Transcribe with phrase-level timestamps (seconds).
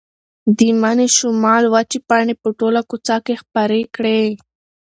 [0.57, 4.31] د مني شمال وچې پاڼې په ټوله کوڅه کې خپرې کړې وې.